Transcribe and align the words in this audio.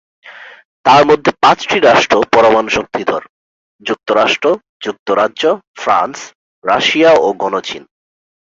তার 0.85 1.01
মধ্যে 1.05 1.31
পাঁচটি 1.43 1.77
রাষ্ট্র 1.79 2.15
পরমাণু 2.33 2.69
শক্তিধর: 2.69 3.21
যুক্তরাষ্ট্র, 3.81 4.47
যুক্তরাজ্য, 4.81 5.43
ফ্রান্স, 5.75 6.17
রাশিয়া 6.63 7.11
ও 7.17 7.27
গণচীন। 7.41 7.83